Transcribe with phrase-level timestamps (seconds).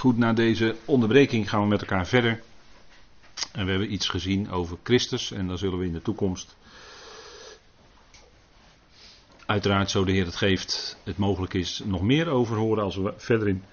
[0.00, 2.42] Goed, na deze onderbreking gaan we met elkaar verder.
[3.52, 6.56] En we hebben iets gezien over Christus en daar zullen we in de toekomst,
[9.46, 13.14] uiteraard zo de Heer het geeft, het mogelijk is, nog meer over horen als we
[13.16, 13.64] verder in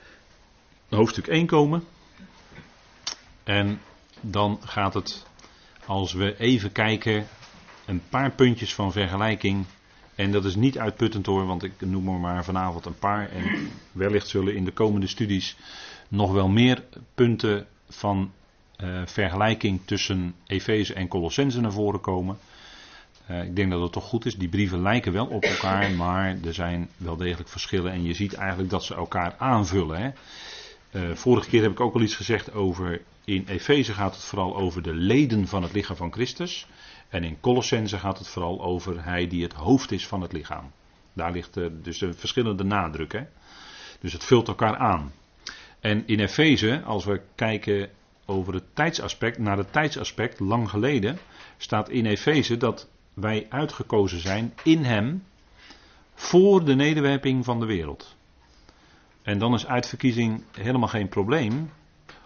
[0.90, 1.84] hoofdstuk 1 komen.
[3.44, 3.82] En
[4.22, 5.26] dan gaat het,
[5.86, 7.28] als we even kijken,
[7.86, 9.66] een paar puntjes van vergelijking.
[10.16, 13.30] En dat is niet uitputtend hoor, want ik noem er maar vanavond een paar.
[13.30, 15.56] En wellicht zullen in de komende studies
[16.08, 16.84] nog wel meer
[17.16, 18.32] punten van
[18.84, 22.38] uh, vergelijking tussen Efeze en Colossense naar voren komen.
[23.32, 24.36] Uh, ik denk dat het toch goed is.
[24.36, 27.92] Die brieven lijken wel op elkaar, maar er zijn wel degelijk verschillen.
[27.92, 30.02] En je ziet eigenlijk dat ze elkaar aanvullen.
[30.02, 30.10] Hè.
[30.92, 33.02] Uh, vorige keer heb ik ook al iets gezegd over.
[33.26, 36.68] In Efeze gaat het vooral over de leden van het lichaam van Christus.
[37.10, 40.72] En in Colossense gaat het vooral over hij die het hoofd is van het lichaam.
[41.14, 43.12] Daar ligt dus een verschillende nadruk.
[43.12, 43.24] Hè.
[44.00, 45.12] Dus het vult elkaar aan.
[45.88, 47.90] En in Efeze, als we kijken
[48.26, 51.18] over het tijdsaspect, naar het tijdsaspect, lang geleden,
[51.58, 55.24] staat in Efeze dat wij uitgekozen zijn in Hem
[56.14, 58.16] voor de nederwerping van de wereld.
[59.22, 61.70] En dan is uitverkiezing helemaal geen probleem,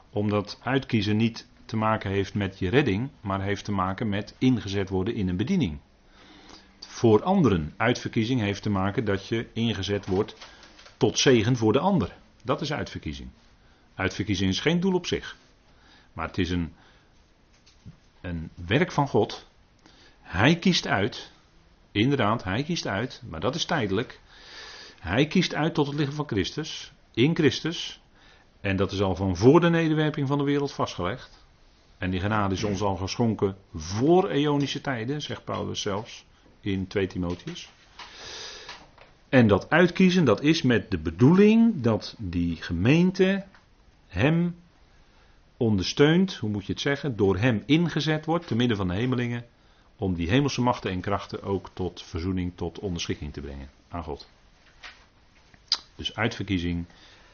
[0.10, 4.90] omdat uitkiezen niet te maken heeft met je redding, maar heeft te maken met ingezet
[4.90, 5.80] worden in een bediening.
[6.80, 10.36] Voor anderen, uitverkiezing heeft te maken dat je ingezet wordt
[10.98, 12.16] tot zegen voor de ander.
[12.44, 13.30] Dat is uitverkiezing.
[14.02, 15.38] Uitverkiezing is geen doel op zich.
[16.14, 16.74] Maar het is een,
[18.22, 19.48] een werk van God.
[20.22, 21.32] Hij kiest uit.
[21.92, 23.22] Inderdaad, hij kiest uit.
[23.30, 24.20] Maar dat is tijdelijk.
[25.00, 26.92] Hij kiest uit tot het lichaam van Christus.
[27.14, 28.02] In Christus.
[28.62, 31.46] En dat is al van voor de nederwerping van de wereld vastgelegd.
[31.98, 36.26] En die genade is ons al geschonken voor eonische tijden, zegt Paulus zelfs
[36.60, 37.70] in 2 Timotheus.
[39.30, 43.46] En dat uitkiezen, dat is met de bedoeling dat die gemeente
[44.12, 44.56] hem
[45.58, 49.46] ondersteund, hoe moet je het zeggen, door hem ingezet wordt, te midden van de hemelingen,
[49.96, 54.30] om die hemelse machten en krachten ook tot verzoening, tot onderschikking te brengen aan God.
[55.96, 56.86] Dus uitverkiezing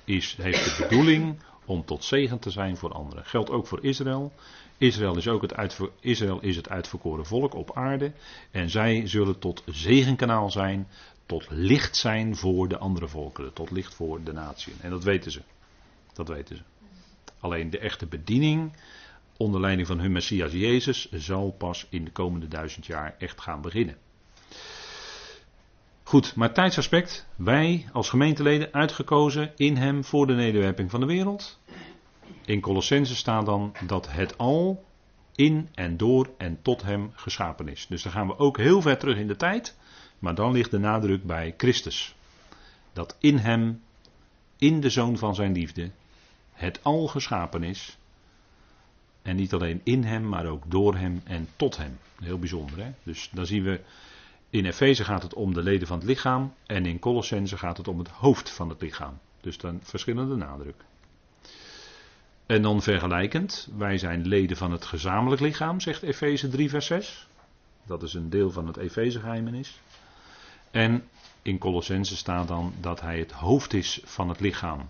[0.04, 3.26] is, heeft de bedoeling om tot zegen te zijn voor anderen.
[3.26, 4.32] Geldt ook voor Israël.
[4.78, 8.12] Israël is ook het, uitver, Israël is het uitverkoren volk op aarde.
[8.52, 10.88] En zij zullen tot zegenkanaal zijn,
[11.26, 14.74] tot licht zijn voor de andere volkeren, tot licht voor de natie.
[14.82, 15.42] En dat weten ze.
[16.18, 16.64] Dat weten ze.
[17.40, 18.72] Alleen de echte bediening
[19.38, 23.62] onder leiding van hun Messias Jezus zal pas in de komende duizend jaar echt gaan
[23.62, 23.98] beginnen.
[26.04, 27.28] Goed, maar tijdsaspect.
[27.36, 31.60] Wij als gemeenteleden uitgekozen in hem voor de nederwerping van de wereld.
[32.46, 34.86] In Colossense staat dan dat het al
[35.36, 37.86] in en door en tot hem geschapen is.
[37.90, 39.78] Dus dan gaan we ook heel ver terug in de tijd.
[40.20, 42.16] Maar dan ligt de nadruk bij Christus.
[42.94, 43.82] Dat in hem,
[44.58, 45.92] in de zoon van zijn liefde,
[46.58, 47.98] het al geschapen is.
[49.22, 52.00] En niet alleen in hem, maar ook door hem en tot hem.
[52.22, 52.92] Heel bijzonder, hè?
[53.04, 53.82] Dus dan zien we.
[54.50, 56.54] In Efeze gaat het om de leden van het lichaam.
[56.66, 59.20] En in Colossense gaat het om het hoofd van het lichaam.
[59.42, 60.84] Dus dan verschillende nadruk.
[62.46, 63.68] En dan vergelijkend.
[63.78, 67.28] Wij zijn leden van het gezamenlijk lichaam, zegt Efeze 3, vers 6.
[67.86, 69.80] Dat is een deel van het Efeze-geheimenis.
[70.72, 71.04] En
[71.42, 74.90] in Colossense staat dan dat hij het hoofd is van het lichaam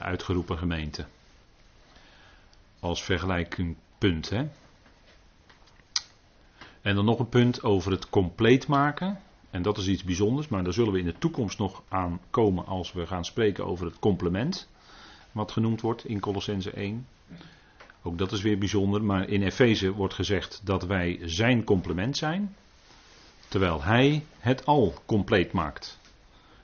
[0.00, 1.06] uitgeroepen gemeente.
[2.80, 4.28] Als vergelijkingpunt.
[4.30, 4.46] Hè?
[6.82, 9.20] En dan nog een punt over het compleet maken.
[9.50, 12.66] En dat is iets bijzonders, maar daar zullen we in de toekomst nog aan komen
[12.66, 14.68] als we gaan spreken over het complement.
[15.32, 17.06] Wat genoemd wordt in Colossense 1.
[18.02, 22.56] Ook dat is weer bijzonder, maar in Efeze wordt gezegd dat wij zijn complement zijn.
[23.48, 25.98] Terwijl hij het al compleet maakt.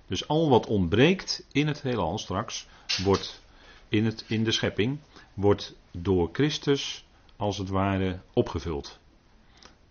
[0.07, 2.67] Dus al wat ontbreekt in het heelal straks,
[2.97, 3.43] wordt
[3.89, 4.99] in, het, in de schepping,
[5.35, 7.07] wordt door Christus
[7.37, 8.99] als het ware opgevuld.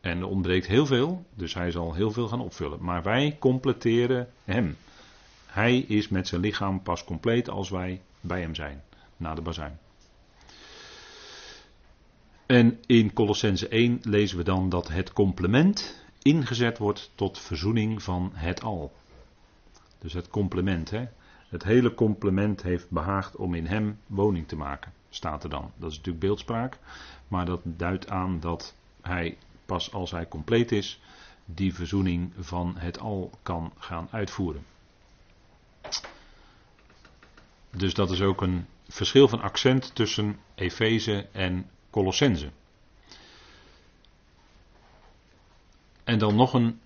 [0.01, 2.83] En er ontbreekt heel veel, dus hij zal heel veel gaan opvullen.
[2.83, 4.77] Maar wij completeren hem.
[5.45, 8.83] Hij is met zijn lichaam pas compleet als wij bij hem zijn,
[9.17, 9.79] na de bazuin.
[12.45, 18.31] En in Colossense 1 lezen we dan dat het complement ingezet wordt tot verzoening van
[18.33, 18.93] het al.
[19.99, 21.07] Dus het complement, hè.
[21.53, 25.71] Het hele complement heeft behaagd om in hem woning te maken, staat er dan.
[25.77, 26.77] Dat is natuurlijk beeldspraak,
[27.27, 31.01] maar dat duidt aan dat hij pas als hij compleet is,
[31.45, 34.65] die verzoening van het al kan gaan uitvoeren.
[37.69, 42.49] Dus dat is ook een verschil van accent tussen Efeze en Colossense.
[46.03, 46.79] En dan nog een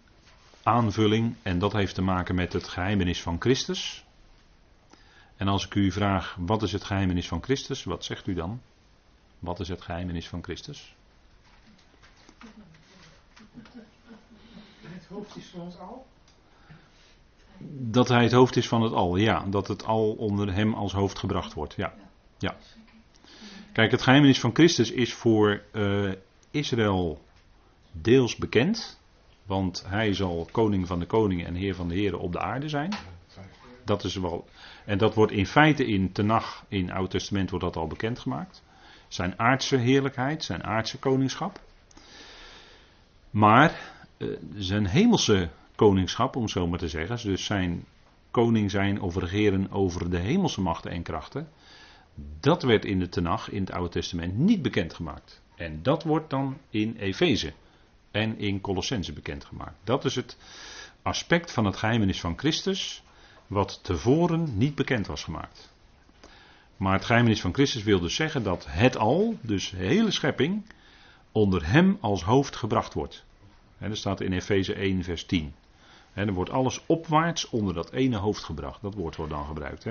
[0.64, 4.06] aanvulling, en dat heeft te maken met het geheimenis van Christus.
[5.38, 7.84] En als ik u vraag, wat is het geheimenis van Christus?
[7.84, 8.62] Wat zegt u dan?
[9.40, 10.96] Wat is het geheimenis van Christus?
[14.82, 16.06] Het hoofd is van ons al.
[17.70, 19.46] Dat hij het hoofd is van het al, ja.
[19.50, 21.94] Dat het al onder hem als hoofd gebracht wordt, ja.
[22.38, 22.56] ja.
[23.72, 26.12] Kijk, het geheimenis van Christus is voor uh,
[26.52, 27.22] Israël
[27.92, 29.00] deels bekend.
[29.46, 32.70] Want hij zal koning van de koningen en heer van de heren op de aarde
[32.70, 32.94] zijn.
[33.88, 34.48] Dat is wel.
[34.86, 38.64] En dat wordt in feite in Tenach, in Oud Testament, wordt dat al bekendgemaakt.
[39.08, 41.60] Zijn aardse heerlijkheid, zijn aardse koningschap.
[43.30, 47.30] Maar uh, zijn hemelse koningschap, om zo maar te zeggen.
[47.30, 47.86] Dus zijn
[48.32, 51.50] koning zijn of regeren over de hemelse machten en krachten.
[52.40, 55.42] Dat werd in de Tenach, in het Oude Testament, niet bekendgemaakt.
[55.56, 57.54] En dat wordt dan in Efeze
[58.12, 59.78] en in Colossense bekendgemaakt.
[59.84, 60.38] Dat is het
[61.02, 63.04] aspect van het geheimenis van Christus,
[63.48, 65.72] wat tevoren niet bekend was gemaakt.
[66.78, 70.66] Maar het geheimenis van Christus wil dus zeggen dat het al, dus de hele schepping,
[71.32, 73.26] onder hem als hoofd gebracht wordt.
[73.78, 75.54] En dat staat in Efeze 1, vers 10.
[76.14, 78.82] En wordt alles opwaarts onder dat ene hoofd gebracht.
[78.82, 79.84] Dat woord wordt dan gebruikt.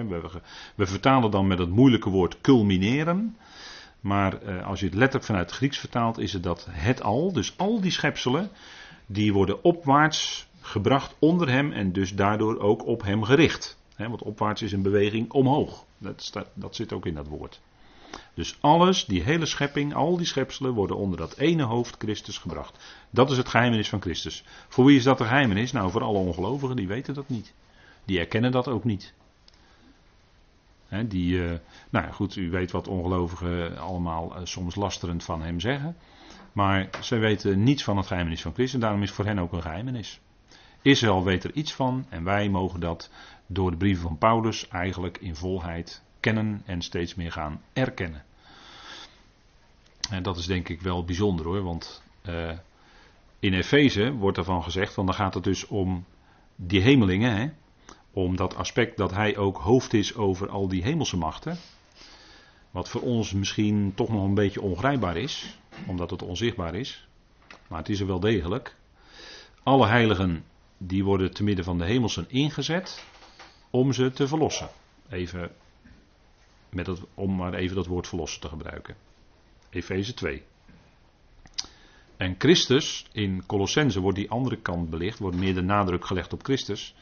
[0.75, 3.37] We, vertalen dan met het moeilijke woord culmineren.
[4.01, 7.33] Maar eh, als je het letterlijk vanuit het Grieks vertaalt, is het dat het al,
[7.33, 8.51] dus al die schepselen,
[9.07, 13.79] die worden opwaarts gebracht onder hem en dus daardoor ook op hem gericht.
[13.97, 15.85] want opwaarts is een beweging omhoog.
[15.99, 17.61] Dat, staat, dat zit ook in dat woord.
[18.35, 22.97] Dus alles, die hele schepping, al die schepselen worden onder dat ene hoofd Christus gebracht.
[23.11, 24.45] Dat is het geheimenis van Christus.
[24.69, 25.73] Voor wie is dat een geheimenis?
[25.73, 27.55] Nou, voor alle ongelovigen, die weten dat niet.
[28.05, 29.15] Die erkennen dat ook niet.
[31.07, 31.53] die, uh,
[31.91, 35.97] nou goed, u weet wat ongelovigen allemaal uh, soms lasterend van hem zeggen.
[36.53, 38.75] Maar zij weten niets van het geheimenis van Christus.
[38.75, 40.21] En daarom is voor hen ook een geheimenis.
[40.87, 43.11] Israël weet er iets van en wij mogen dat
[43.47, 48.25] door de brieven van Paulus eigenlijk in volheid kennen en steeds meer gaan erkennen.
[50.11, 52.51] En dat is denk ik wel bijzonder hoor, want uh,
[53.39, 56.05] in Efeze wordt ervan gezegd, want dan gaat het dus om
[56.57, 57.49] die hemelingen, hè,
[58.11, 61.59] om dat aspect dat hij ook hoofd is over al die hemelse machten.
[62.71, 67.09] Wat voor ons misschien toch nog een beetje ongrijpbaar is, omdat het onzichtbaar is.
[67.69, 68.77] Maar het is er wel degelijk.
[69.63, 70.45] Alle heiligen
[70.79, 73.05] die worden te midden van de hemelsen ingezet
[73.71, 74.69] om ze te verlossen.
[75.09, 75.51] Even
[76.69, 78.97] met het, om maar even dat woord verlossen te gebruiken.
[79.71, 80.43] Efeze 2.
[82.17, 86.45] En Christus, in Colossense wordt die andere kant belicht, wordt meer de nadruk gelegd op
[86.45, 86.95] Christus.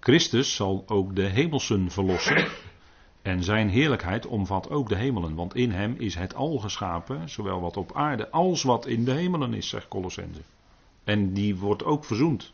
[0.00, 2.48] Christus zal ook de hemelsen verlossen.
[3.22, 7.60] En zijn heerlijkheid omvat ook de hemelen, want in hem is het al geschapen, zowel
[7.60, 10.40] wat op aarde als wat in de hemelen is, zegt Colossense.
[11.04, 12.52] En die wordt ook verzoend.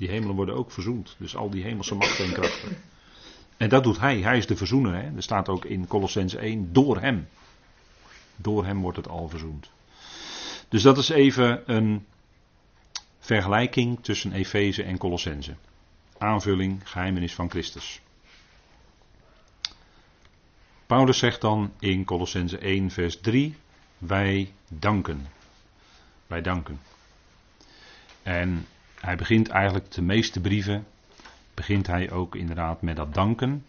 [0.00, 1.16] Die hemelen worden ook verzoend.
[1.18, 2.76] Dus al die hemelse machten en krachten.
[3.56, 4.20] En dat doet hij.
[4.20, 4.94] Hij is de verzoener.
[4.94, 5.16] Hè?
[5.16, 7.28] Er staat ook in Colossens 1, door hem.
[8.36, 9.70] Door hem wordt het al verzoend.
[10.68, 12.06] Dus dat is even een
[13.18, 15.54] vergelijking tussen Efeze en Colossense.
[16.18, 18.00] Aanvulling, geheimenis van Christus.
[20.86, 23.56] Paulus zegt dan in Colossense 1, vers 3:
[23.98, 25.26] Wij danken.
[26.26, 26.80] Wij danken.
[28.22, 28.66] En
[29.00, 30.86] hij begint eigenlijk de meeste brieven
[31.54, 33.64] begint hij ook inderdaad met dat danken.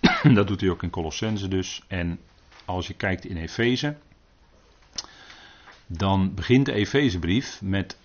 [0.34, 1.82] dat doet hij ook in Colossense dus.
[1.86, 2.18] En
[2.64, 3.96] als je kijkt in Efeze,
[5.86, 7.98] dan begint de Efezebrief met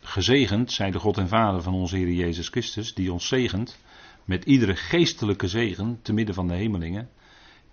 [0.00, 3.78] gezegend, zij de God en Vader van onze Heer Jezus Christus, die ons zegent
[4.24, 7.08] met iedere geestelijke zegen te midden van de hemelingen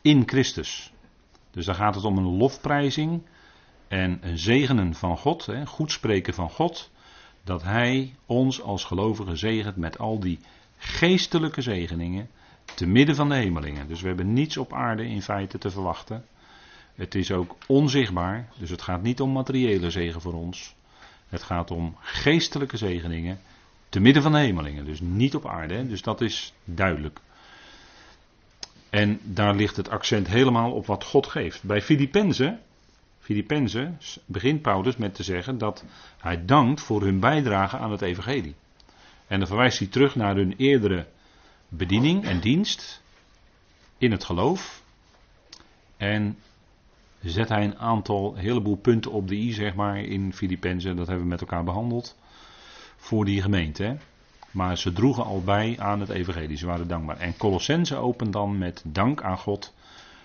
[0.02, 0.94] in Christus.
[1.52, 3.26] Dus dan gaat het om een lofprijzing
[3.88, 6.92] en een zegenen van God, hè, goed spreken van God,
[7.44, 10.40] dat Hij ons als gelovigen zegent met al die
[10.78, 12.30] geestelijke zegeningen
[12.76, 13.88] te midden van de hemelingen.
[13.88, 16.26] Dus we hebben niets op aarde in feite te verwachten.
[16.96, 20.76] Het is ook onzichtbaar, dus het gaat niet om materiële zegen voor ons.
[21.30, 23.40] Het gaat om geestelijke zegeningen
[23.90, 25.88] te midden van de hemelingen, dus niet op aarde.
[25.88, 27.20] Dus dat is duidelijk.
[28.90, 31.64] En daar ligt het accent helemaal op wat God geeft.
[31.64, 32.60] Bij Filippenzen,
[33.22, 35.86] Filippenzen begint Paulus met te zeggen dat
[36.18, 38.56] hij dankt voor hun bijdrage aan het evangelie.
[39.28, 41.08] En dan verwijst hij terug naar hun eerdere
[41.68, 43.02] bediening en dienst
[43.98, 44.84] in het geloof.
[45.98, 46.38] En
[47.22, 50.96] zet hij een aantal, heleboel punten op de i, zeg maar, in Filippenzen.
[50.96, 52.18] Dat hebben we met elkaar behandeld.
[52.96, 53.98] Voor die gemeente.
[54.52, 56.58] Maar ze droegen al bij aan het evangelie.
[56.58, 57.18] Ze waren dankbaar.
[57.18, 59.74] En Colossense opent dan met dank aan God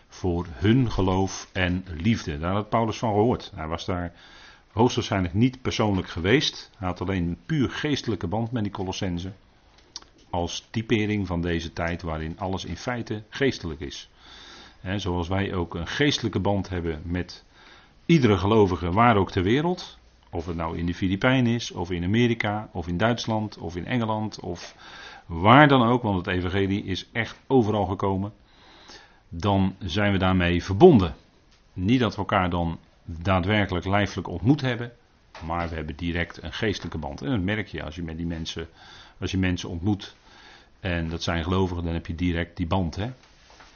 [0.08, 2.38] voor hun geloof en liefde.
[2.38, 3.52] Daar had Paulus van gehoord.
[3.54, 4.12] Hij was daar
[4.72, 6.70] hoogstwaarschijnlijk niet persoonlijk geweest.
[6.78, 9.32] Hij had alleen een puur geestelijke band met die Colossense.
[10.30, 14.10] als typering van deze tijd waarin alles in feite geestelijk is.
[14.96, 17.44] zoals wij ook een geestelijke band hebben met
[18.06, 19.98] iedere gelovige, waar ook ter wereld.
[20.30, 23.86] Of het nou in de Filipijnen is, of in Amerika, of in Duitsland, of in
[23.86, 24.75] Engeland, of
[25.26, 28.32] waar dan ook, want het evangelie is echt overal gekomen.
[29.28, 31.14] Dan zijn we daarmee verbonden.
[31.73, 34.92] Niet dat we elkaar dan daadwerkelijk lijfelijk ontmoet hebben,
[35.45, 37.23] maar we hebben direct een geestelijke band.
[37.23, 38.68] En dat merk je als je met die mensen,
[39.21, 40.16] als je mensen ontmoet.
[40.80, 42.97] En dat zijn gelovigen, dan heb je direct die band.
[42.97, 43.12] Hè?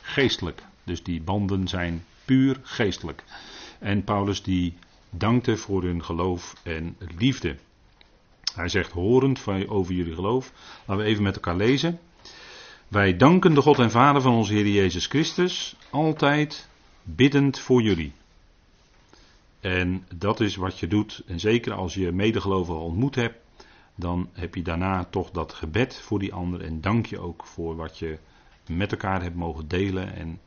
[0.00, 0.62] Geestelijk.
[0.84, 3.24] Dus die banden zijn puur geestelijk.
[3.78, 4.74] En Paulus die
[5.10, 7.56] dankte voor hun geloof en liefde.
[8.54, 10.52] Hij zegt horend over jullie geloof.
[10.84, 11.98] Laten we even met elkaar lezen.
[12.90, 16.68] Wij danken de God en Vader van onze Heer Jezus Christus altijd
[17.02, 18.12] biddend voor jullie.
[19.60, 21.22] En dat is wat je doet.
[21.26, 23.38] En zeker als je medegelovigen ontmoet hebt,
[23.94, 26.64] dan heb je daarna toch dat gebed voor die ander.
[26.64, 28.18] En dank je ook voor wat je
[28.66, 30.14] met elkaar hebt mogen delen.
[30.14, 30.40] En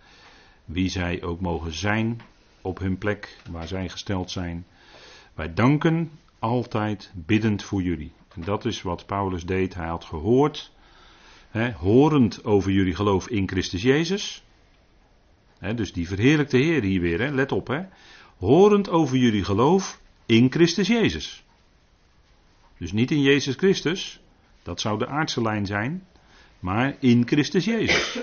[0.66, 2.22] wie zij ook mogen zijn
[2.62, 4.66] op hun plek waar zij gesteld zijn.
[5.34, 8.12] Wij danken altijd biddend voor jullie.
[8.36, 9.74] En dat is wat Paulus deed.
[9.74, 10.72] Hij had gehoord,
[11.62, 14.44] horend over jullie geloof in Christus Jezus.
[15.76, 17.68] Dus die verheerlijkte Heer hier weer, let op.
[17.68, 17.82] Hè,
[18.38, 21.44] horend over jullie geloof in Christus Jezus.
[22.78, 24.20] Dus niet in Jezus Christus,
[24.64, 26.04] dat zou de aardse lijn zijn,
[26.60, 28.20] maar in Christus Jezus.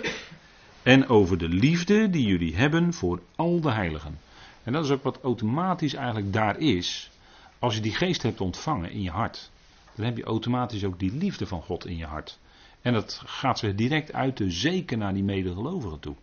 [0.82, 4.18] En over de liefde die jullie hebben voor al de heiligen.
[4.62, 7.10] En dat is ook wat automatisch eigenlijk daar is.
[7.58, 9.50] Als je die geest hebt ontvangen in je hart,
[9.94, 12.38] dan heb je automatisch ook die liefde van God in je hart.
[12.82, 16.14] En dat gaat zich direct uiten, zeker naar die medegelovigen toe.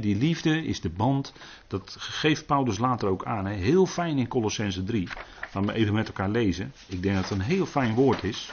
[0.00, 1.32] die liefde is de band,
[1.66, 3.46] dat geeft Paulus later ook aan.
[3.46, 5.08] heel fijn in Colossense 3.
[5.40, 6.72] Laten we even met elkaar lezen.
[6.86, 8.52] Ik denk dat het een heel fijn woord is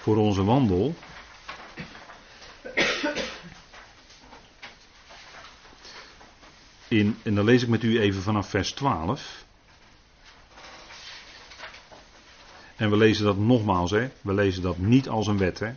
[0.00, 0.94] voor onze wandel.
[6.88, 9.44] In, en dan lees ik met u even vanaf vers 12.
[12.76, 14.10] En we lezen dat nogmaals, hè.
[14.20, 15.72] we lezen dat niet als een wet, hè.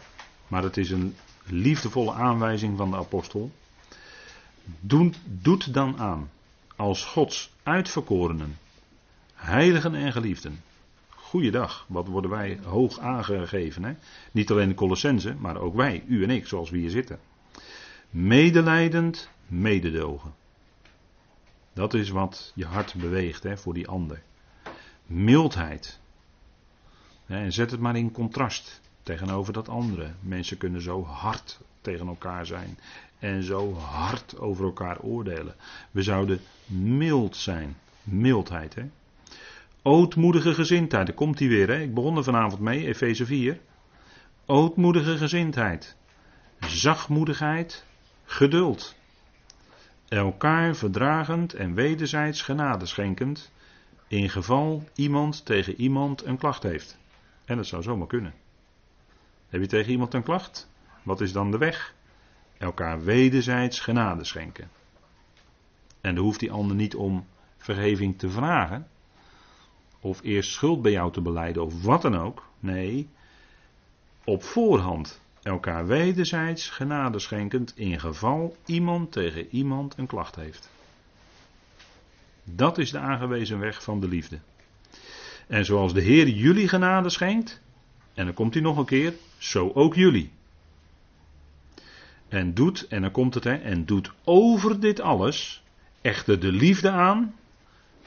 [0.51, 1.15] Maar het is een
[1.45, 3.51] liefdevolle aanwijzing van de apostel.
[4.79, 6.29] Doet, doet dan aan,
[6.75, 8.57] als Gods uitverkorenen,
[9.33, 10.63] heiligen en geliefden.
[11.09, 13.83] Goeiedag, wat worden wij hoog aangegeven.
[13.83, 13.93] Hè?
[14.31, 17.19] Niet alleen de Colossense, maar ook wij, u en ik, zoals we hier zitten.
[18.09, 20.33] Medelijdend, mededogen.
[21.73, 24.21] Dat is wat je hart beweegt hè, voor die ander.
[25.05, 25.99] Mildheid.
[27.25, 28.81] En zet het maar in contrast
[29.11, 30.11] tegenover dat andere.
[30.19, 32.77] Mensen kunnen zo hard tegen elkaar zijn
[33.19, 35.55] en zo hard over elkaar oordelen.
[35.91, 37.75] We zouden mild zijn.
[38.03, 38.83] Mildheid, hè?
[39.81, 41.67] Ootmoedige gezindheid, daar komt hij weer.
[41.67, 41.79] Hè?
[41.79, 43.59] Ik begon er vanavond mee, Efeze 4.
[44.45, 45.95] Ootmoedige gezindheid.
[46.59, 47.85] Zachtmoedigheid,
[48.23, 48.95] geduld.
[50.07, 53.51] Elkaar verdragend en wederzijds genade schenkend,
[54.07, 56.97] in geval iemand tegen iemand een klacht heeft.
[57.45, 58.33] En dat zou zomaar kunnen.
[59.51, 60.69] Heb je tegen iemand een klacht?
[61.03, 61.93] Wat is dan de weg?
[62.57, 64.69] Elkaar wederzijds genade schenken.
[66.01, 67.25] En dan hoeft die ander niet om
[67.57, 68.87] vergeving te vragen.
[69.99, 72.45] Of eerst schuld bij jou te beleiden of wat dan ook.
[72.59, 73.09] Nee,
[74.23, 80.69] op voorhand elkaar wederzijds genade schenkend in geval iemand tegen iemand een klacht heeft.
[82.43, 84.39] Dat is de aangewezen weg van de liefde.
[85.47, 87.61] En zoals de Heer jullie genade schenkt,
[88.21, 90.31] en dan komt hij nog een keer, zo ook jullie.
[92.27, 95.63] En doet, en dan komt het, hè, en doet over dit alles
[96.01, 97.35] echter de liefde aan,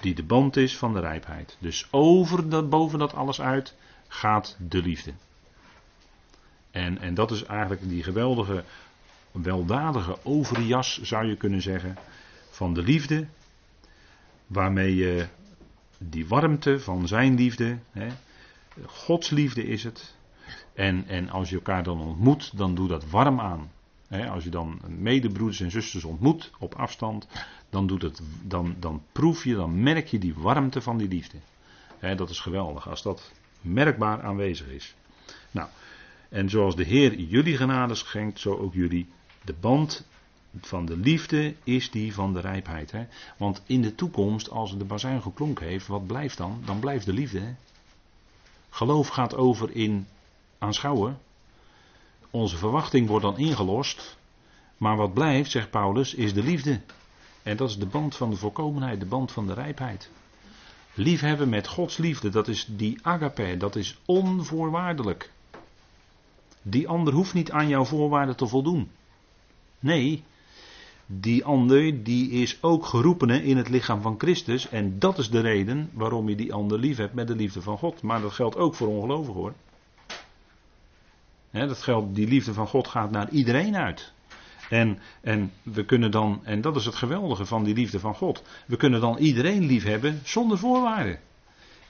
[0.00, 1.56] die de band is van de rijpheid.
[1.60, 3.76] Dus over dat, boven dat alles uit
[4.08, 5.12] gaat de liefde.
[6.70, 8.64] En, en dat is eigenlijk die geweldige,
[9.32, 11.98] weldadige overjas, zou je kunnen zeggen,
[12.50, 13.26] van de liefde,
[14.46, 15.26] waarmee je
[15.98, 18.08] die warmte van zijn liefde, hè,
[18.86, 20.14] Gods liefde is het.
[20.74, 23.70] En, en als je elkaar dan ontmoet, dan doe dat warm aan.
[24.30, 27.28] als je dan medebroeders en zusters ontmoet op afstand,
[27.70, 31.38] dan, doet het, dan, dan proef je, dan merk je die warmte van die liefde.
[32.16, 34.94] dat is geweldig als dat merkbaar aanwezig is.
[35.50, 35.68] Nou,
[36.28, 39.06] en zoals de Heer jullie genade schenkt, zo ook jullie.
[39.44, 40.06] De band
[40.60, 42.90] van de liefde is die van de rijpheid.
[42.90, 43.06] Hè?
[43.36, 46.62] Want in de toekomst, als de bazuin geklonken heeft, wat blijft dan?
[46.64, 47.38] Dan blijft de liefde.
[47.38, 47.54] Hè?
[48.74, 50.06] Geloof gaat over in
[50.58, 51.18] aanschouwen.
[52.30, 54.16] Onze verwachting wordt dan ingelost.
[54.76, 56.80] Maar wat blijft, zegt Paulus, is de liefde.
[57.42, 60.10] En dat is de band van de volkomenheid, de band van de rijpheid.
[60.94, 65.30] Liefhebben met Gods liefde, dat is die agape, dat is onvoorwaardelijk.
[66.62, 68.90] Die ander hoeft niet aan jouw voorwaarden te voldoen.
[69.78, 70.24] Nee,
[71.06, 74.68] die ander die is ook geroepen in het lichaam van Christus.
[74.68, 77.78] En dat is de reden waarom je die ander lief hebt met de liefde van
[77.78, 78.02] God.
[78.02, 79.52] Maar dat geldt ook voor ongelovigen hoor.
[81.50, 84.12] dat geldt, die liefde van God gaat naar iedereen uit.
[84.70, 88.42] En, en we kunnen dan, en dat is het geweldige van die liefde van God.
[88.66, 91.18] We kunnen dan iedereen lief hebben zonder voorwaarden.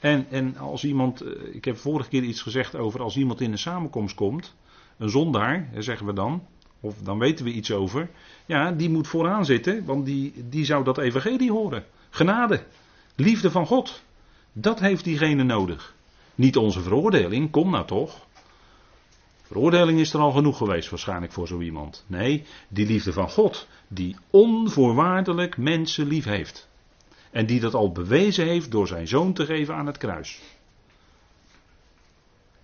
[0.00, 3.52] En, en als iemand, eh, ik heb vorige keer iets gezegd over als iemand in
[3.52, 4.54] een samenkomst komt,
[4.96, 6.42] een zondaar, zeggen we dan,
[6.84, 8.10] of dan weten we iets over.
[8.46, 11.84] Ja, die moet vooraan zitten, want die, die zou dat evangelie horen.
[12.10, 12.64] Genade,
[13.14, 14.02] liefde van God.
[14.52, 15.94] Dat heeft diegene nodig.
[16.34, 18.26] Niet onze veroordeling, kom nou toch.
[19.42, 22.04] Veroordeling is er al genoeg geweest waarschijnlijk voor zo iemand.
[22.06, 26.68] Nee, die liefde van God, die onvoorwaardelijk mensen lief heeft.
[27.30, 30.40] En die dat al bewezen heeft door zijn zoon te geven aan het kruis.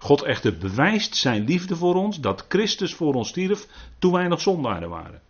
[0.02, 4.40] God echter bewijst zijn liefde voor ons, dat Christus voor ons stierf toen wij nog
[4.40, 5.21] zondaren waren.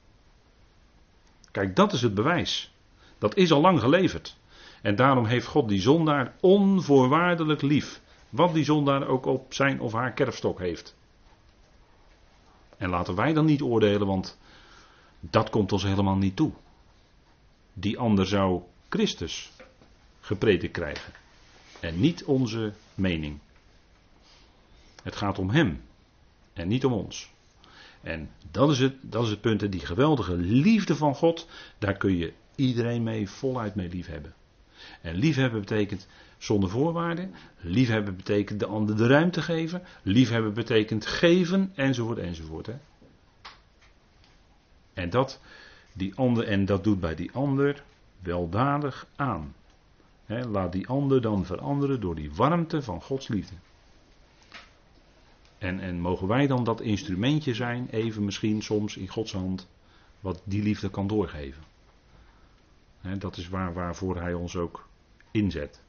[1.50, 2.72] Kijk, dat is het bewijs.
[3.18, 4.36] Dat is al lang geleverd.
[4.82, 8.00] En daarom heeft God die zondaar onvoorwaardelijk lief.
[8.28, 10.96] Wat die zondaar ook op zijn of haar kerfstok heeft.
[12.76, 14.38] En laten wij dan niet oordelen, want
[15.20, 16.52] dat komt ons helemaal niet toe.
[17.72, 19.50] Die ander zou Christus
[20.20, 21.12] gepredikt krijgen.
[21.80, 23.38] En niet onze mening.
[25.02, 25.80] Het gaat om Hem
[26.52, 27.30] en niet om ons.
[28.00, 32.16] En dat is het, dat is het punt, die geweldige liefde van God, daar kun
[32.16, 34.34] je iedereen mee voluit mee liefhebben.
[35.00, 36.06] En liefhebben betekent
[36.38, 37.34] zonder voorwaarden.
[37.56, 39.82] Liefhebben betekent de ander de ruimte geven.
[40.02, 42.66] Liefhebben betekent geven, enzovoort, enzovoort.
[42.66, 42.74] Hè.
[44.94, 45.40] En dat,
[45.92, 47.82] die ander, en dat doet bij die ander
[48.18, 49.54] weldadig aan.
[50.26, 53.54] laat die ander dan veranderen door die warmte van Gods liefde.
[55.60, 59.68] En, en mogen wij dan dat instrumentje zijn, even misschien soms in Gods hand,
[60.20, 61.62] wat die liefde kan doorgeven.
[63.18, 64.88] dat is waar, waarvoor Hij ons ook
[65.30, 65.80] inzet.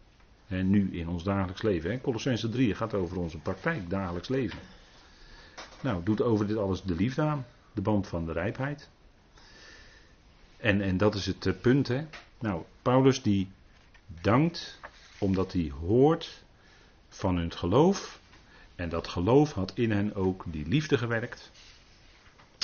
[0.47, 1.91] En nu in ons dagelijks leven.
[1.91, 2.01] He.
[2.01, 4.59] Colossense 3 gaat over onze praktijk, dagelijks leven.
[5.81, 8.89] Nou, doet over dit alles de liefde aan, de band van de rijpheid.
[10.57, 11.87] En, en dat is het eh, punt.
[11.87, 12.05] Hè.
[12.39, 13.49] Nou, Paulus die
[14.21, 14.79] dankt
[15.19, 16.43] omdat hij hoort
[17.09, 18.20] van hun geloof
[18.81, 21.51] en dat geloof had in hen ook die liefde gewerkt.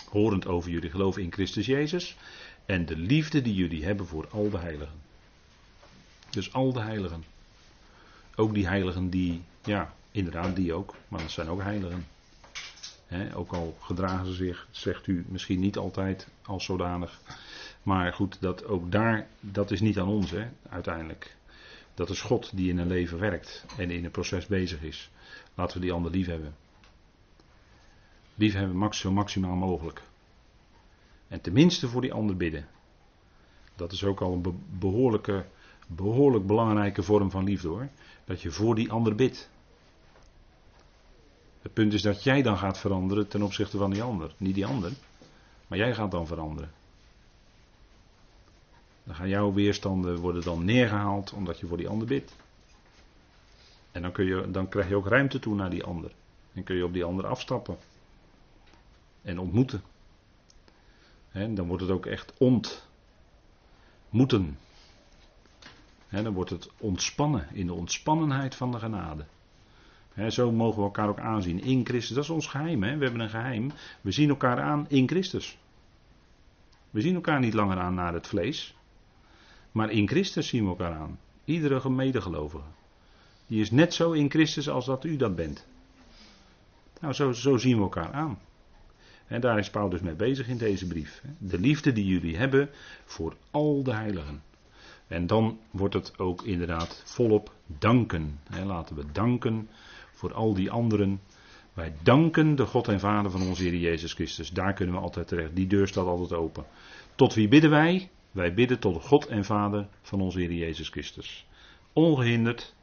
[0.10, 2.18] Horend over jullie geloof in Christus Jezus.
[2.66, 4.96] En de liefde die jullie hebben voor al de heiligen.
[6.30, 7.24] Dus al de heiligen.
[8.36, 12.08] Ook die heiligen die, ja, inderdaad die ook, maar dat zijn ook heiligen.
[13.34, 17.20] ook al gedragen ze zich, zegt u misschien niet altijd als zodanig.
[17.84, 21.36] Maar goed, dat ook daar, dat is niet aan ons hè, uiteindelijk.
[21.98, 25.10] Dat is God die in een leven werkt en in een proces bezig is.
[25.56, 26.56] Laten we die ander lief hebben.
[28.36, 30.02] Lief hebben zo maximaal mogelijk.
[31.28, 32.68] En tenminste voor die ander bidden.
[33.76, 35.46] Dat is ook al een behoorlijke,
[35.88, 37.88] behoorlijk belangrijke vorm van liefde hoor.
[38.26, 39.50] Dat je voor die ander bidt.
[41.62, 44.34] Het punt is dat jij dan gaat veranderen ten opzichte van die ander.
[44.38, 44.92] Niet die ander,
[45.68, 46.72] maar jij gaat dan veranderen.
[49.08, 52.36] Dan gaan jouw weerstanden worden dan neergehaald omdat je voor die ander bidt.
[53.92, 56.12] En dan, kun je, dan krijg je ook ruimte toe naar die ander.
[56.54, 57.78] En kun je op die ander afstappen.
[59.22, 59.82] En ontmoeten.
[61.32, 62.88] En dan wordt het ook echt ontmoeten.
[66.10, 69.26] En dan wordt het ontspannen in de ontspannenheid van de genade.
[70.30, 72.16] zo mogen we elkaar ook aanzien in Christus.
[72.16, 72.84] Dat is ons geheim.
[72.84, 72.98] He.
[72.98, 73.72] We hebben een geheim.
[74.02, 75.58] We zien elkaar aan in Christus.
[76.90, 78.77] We zien elkaar niet langer aan naar het vlees.
[79.78, 81.20] Maar in Christus zien we elkaar aan.
[81.46, 82.64] Iedere medegelovige.
[83.48, 85.68] Die is net zo in Christus als dat u dat bent.
[87.02, 88.40] Nou, zo, zo zien we elkaar aan.
[89.28, 91.24] En daar is Paulus mee bezig in deze brief.
[91.38, 92.70] De liefde die jullie hebben
[93.06, 94.44] voor al de heiligen.
[95.08, 98.40] En dan wordt het ook inderdaad volop danken.
[98.66, 99.70] Laten we danken
[100.12, 101.22] voor al die anderen.
[101.74, 104.50] Wij danken de God en Vader van onze Heer Jezus Christus.
[104.50, 105.56] Daar kunnen we altijd terecht.
[105.56, 106.66] Die deur staat altijd open.
[107.16, 108.10] Tot wie bidden wij?
[108.38, 111.48] Wij bidden tot God en Vader van onze Heer Jezus Christus.
[111.94, 112.76] Ongehinderd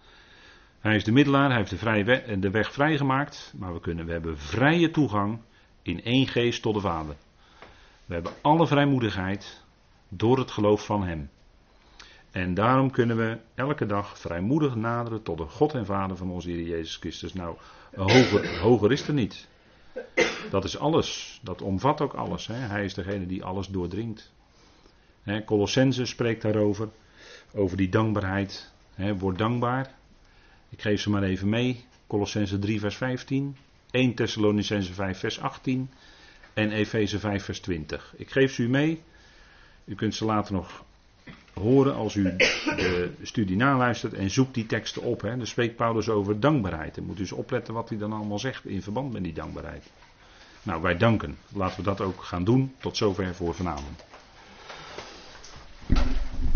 [0.81, 4.13] hij is de middelaar, hij heeft de, vrije de weg vrijgemaakt, maar we, kunnen, we
[4.13, 5.41] hebben vrije toegang
[5.83, 7.17] in één geest tot de Vader.
[8.07, 9.65] We hebben alle vrijmoedigheid
[10.09, 11.31] door het geloof van Hem.
[12.31, 16.51] En daarom kunnen we elke dag vrijmoedig naderen tot de God en Vader van onze
[16.51, 17.33] Heer Jezus Christus.
[17.33, 17.57] Nou,
[17.95, 19.49] hoger, hoger is er niet.
[20.51, 21.41] Dat is alles.
[21.43, 22.47] Dat omvat ook alles.
[22.47, 22.55] Hè.
[22.55, 24.33] Hij is degene die alles doordringt.
[25.45, 26.89] Colossense spreekt daarover.
[27.53, 28.73] Over die dankbaarheid.
[28.95, 29.95] Hè, word dankbaar.
[30.69, 31.85] Ik geef ze maar even mee.
[32.07, 33.57] Colossense 3, vers 15.
[33.91, 35.91] 1 Thessalonicense 5 vers 18
[36.55, 38.15] en Efeze 5 vers 20.
[38.17, 39.03] Ik geef ze u mee.
[39.85, 40.85] U kunt ze later nog
[41.53, 42.37] horen als u
[42.77, 45.21] de studie naluistert en zoekt die teksten op.
[45.21, 45.37] Hè.
[45.37, 46.95] Dan spreekt Paulus over dankbaarheid.
[46.95, 49.91] Dan moet u eens opletten wat hij dan allemaal zegt in verband met die dankbaarheid.
[50.63, 51.39] Nou, wij danken.
[51.53, 52.75] Laten we dat ook gaan doen.
[52.81, 54.05] Tot zover voor vanavond.
[55.89, 56.24] Thank you.